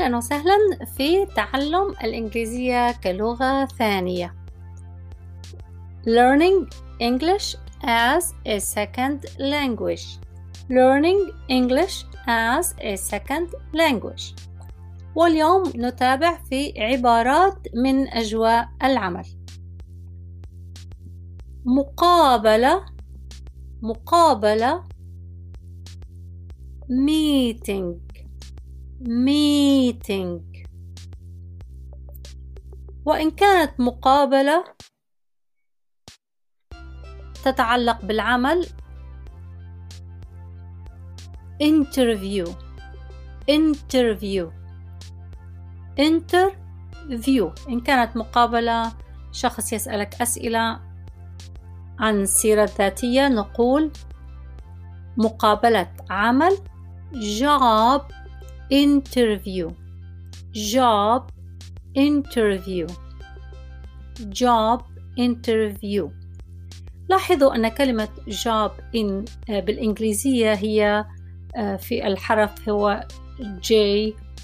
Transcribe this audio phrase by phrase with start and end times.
[0.00, 4.34] أهلا وسهلا في تعلم الإنجليزية كلغة ثانية.
[6.06, 6.68] Learning
[7.00, 10.06] English as a second language.
[10.70, 14.34] Learning English as a second language.
[15.14, 19.26] واليوم نتابع في عبارات من أجواء العمل.
[21.64, 22.84] مقابلة
[23.82, 24.84] مقابلة
[26.88, 28.09] meeting.
[29.00, 30.40] Meeting.
[33.04, 34.64] وإن كانت مقابلة
[37.44, 38.66] تتعلق بالعمل
[41.62, 42.48] interview.
[43.50, 44.50] Interview.
[45.98, 47.68] Interview.
[47.68, 48.92] إن كانت مقابلة
[49.32, 50.80] شخص يسألك أسئلة
[51.98, 53.92] عن السيرة الذاتية نقول
[55.16, 56.58] مقابلة عمل.
[57.12, 58.19] Job.
[58.70, 59.70] Interview.
[60.52, 61.22] Job
[61.94, 62.86] interview.
[64.28, 64.82] Job
[65.18, 66.08] interview.
[67.08, 71.04] لاحظوا أن كلمة job in بالإنجليزية هي
[71.78, 73.06] في الحرف هو
[73.40, 73.72] J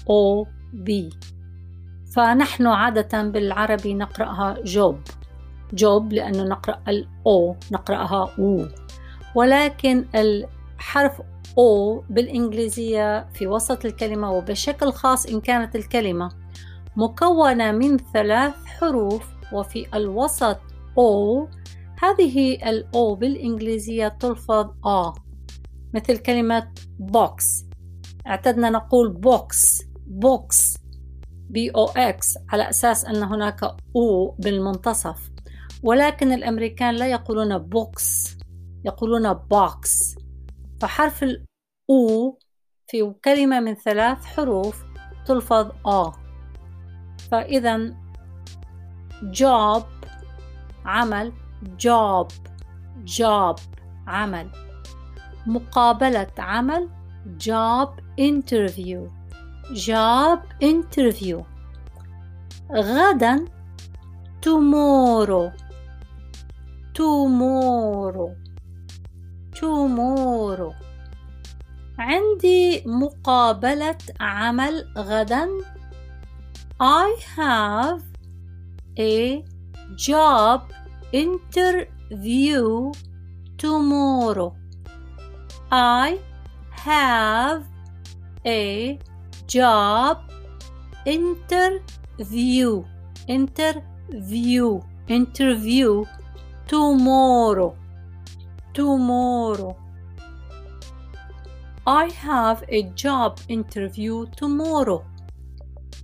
[0.09, 0.91] O B.
[2.15, 4.99] فنحن عادة بالعربي نقرأها جوب
[5.73, 8.67] جوب لأنه نقرأ الأو نقرأها أو
[9.35, 11.21] ولكن الحرف
[11.59, 16.29] O بالإنجليزية في وسط الكلمة وبشكل خاص إن كانت الكلمة.
[16.95, 20.57] مكونة من ثلاث حروف وفي الوسط
[20.99, 21.47] O
[22.03, 25.13] هذه ال O بالإنجليزية تلفظ آ
[25.93, 27.65] مثل كلمة box.
[28.27, 29.55] اعتدنا نقول box
[30.25, 30.77] box
[31.51, 35.29] B O X على أساس أن هناك O بالمنتصف.
[35.83, 38.03] ولكن الأمريكان لا يقولون box
[38.85, 39.79] يقولون box.
[40.81, 41.25] فحرف
[41.89, 42.39] الأو
[42.87, 44.83] في كلمة من ثلاث حروف
[45.25, 46.11] تلفظ آ
[47.31, 47.95] فإذا
[49.23, 49.83] job
[50.85, 51.33] عمل
[51.79, 52.27] job
[53.17, 53.59] job
[54.07, 54.49] عمل
[55.45, 56.89] مقابلة عمل
[57.43, 57.89] job
[58.19, 59.01] interview
[59.73, 61.41] job interview
[62.71, 63.45] غدا
[64.41, 65.51] tomorrow
[66.93, 68.31] tomorrow
[69.55, 70.86] tomorrow
[71.99, 75.47] عندي مقابلة عمل غدا
[76.79, 78.01] I have
[78.99, 79.43] a
[79.95, 80.61] job
[81.11, 82.91] interview
[83.57, 84.53] tomorrow
[85.71, 86.19] I
[86.71, 87.63] have
[88.45, 88.99] a
[89.47, 90.17] job
[91.05, 92.83] interview
[93.27, 96.05] interview interview
[96.67, 97.75] tomorrow
[98.73, 99.86] tomorrow
[101.86, 105.04] I have a job interview tomorrow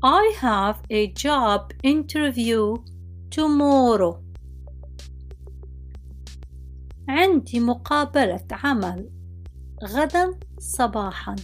[0.02, 2.76] I have a job interview
[3.30, 4.22] tomorrow
[7.08, 9.10] عندي مقابلة عمل
[9.84, 11.36] غدا صباحا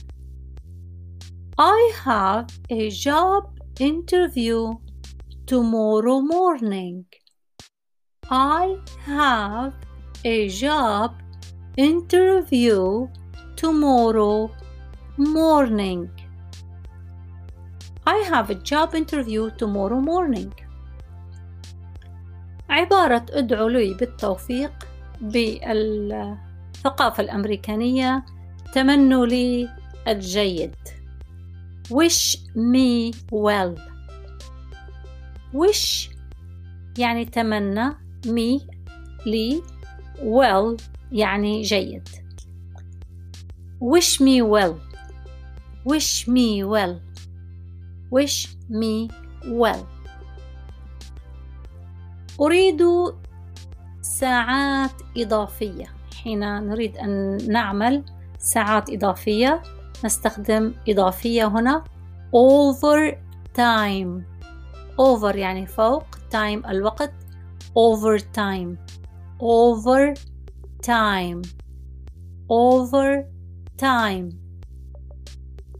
[1.58, 3.44] I have a job
[3.80, 4.74] interview
[5.46, 7.04] tomorrow morning
[8.30, 8.76] I
[9.06, 9.74] have
[10.24, 11.14] a job
[11.76, 13.08] interview
[13.59, 14.49] tomorrow
[15.17, 16.09] morning.
[18.07, 20.53] I have a job interview tomorrow morning.
[22.69, 24.71] عبارة ادعو لي بالتوفيق
[25.21, 26.43] بالثقافة
[27.23, 28.25] الأمريكانية
[28.73, 29.69] تمنوا لي
[30.07, 30.75] الجيد
[31.89, 33.79] wish me well
[35.53, 36.09] wish
[36.97, 37.89] يعني تمنى
[38.25, 38.61] me
[39.25, 39.61] لي
[40.17, 40.81] well
[41.11, 42.09] يعني جيد
[43.79, 44.79] wish me well.
[45.85, 46.99] Wish me well.
[48.11, 49.09] Wish me
[49.45, 49.85] well.
[52.39, 52.81] أريد
[54.01, 55.87] ساعات إضافية.
[56.23, 58.03] حين نريد أن نعمل
[58.39, 59.63] ساعات إضافية
[60.05, 61.83] نستخدم إضافية هنا.
[62.33, 63.15] Over
[63.55, 64.23] time.
[64.99, 67.13] Over يعني فوق time الوقت.
[67.75, 68.77] Over time.
[69.39, 70.13] Over
[70.81, 71.41] time.
[72.49, 73.38] Over
[73.79, 74.35] time.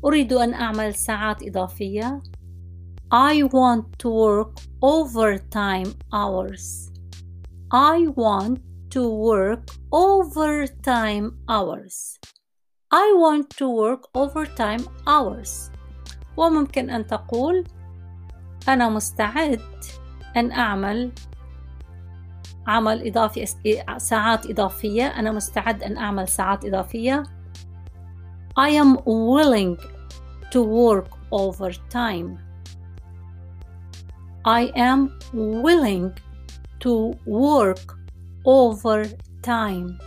[0.06, 2.22] أريد أن أعمل ساعات إضافية.
[3.12, 6.92] I want to work overtime hours.
[7.72, 8.60] I want
[8.92, 12.20] to work overtime hours.
[12.92, 15.72] I want to work overtime hours.
[16.38, 17.64] وممكن أن تقول
[18.70, 19.62] أنا مستعد
[20.38, 21.12] أن أعمل
[22.68, 23.46] عمل إضافي
[23.98, 25.08] ساعات إضافية.
[25.08, 27.39] أنا مستعد أن أعمل ساعات إضافية.
[28.59, 29.77] I am willing
[30.51, 32.39] to work overtime
[34.47, 36.13] I am willing
[36.81, 37.97] to work
[38.45, 39.99] overtime.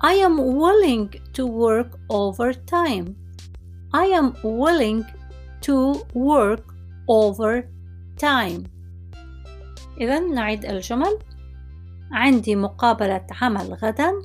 [0.00, 3.14] I am willing to work overtime.
[3.92, 5.04] I am willing
[5.60, 6.74] to work
[7.08, 8.64] overtime.
[10.00, 11.18] إذا نعيد الجمل
[12.12, 14.22] عندي مقابلة عمل غدا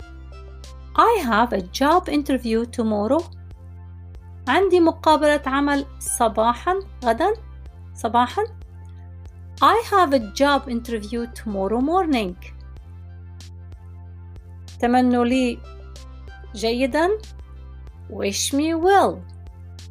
[0.96, 3.20] I have a job interview tomorrow
[4.49, 6.75] عندي مقابلة عمل صباحا
[7.05, 7.35] غدا؟
[7.95, 8.45] صباحا؟
[9.63, 12.35] I have a job interview tomorrow morning.
[14.81, 15.59] تمنوا لي
[16.55, 17.09] جيدا؟
[18.11, 19.23] Wish me well.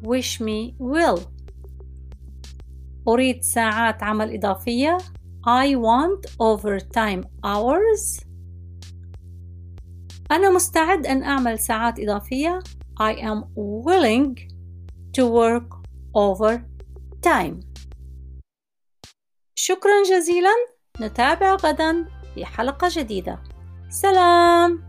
[0.02, 1.20] Wish me well.
[3.08, 4.98] أريد ساعات عمل إضافية؟
[5.46, 8.24] I want overtime hours.
[10.30, 12.58] أنا مستعد أن أعمل ساعات إضافية؟
[13.00, 14.34] I am willing
[15.16, 15.68] to work
[16.14, 17.60] overtime.
[19.54, 20.54] شكرا جزيلا.
[21.00, 23.42] نتابع غدا في حلقة جديدة.
[23.90, 24.87] سلام!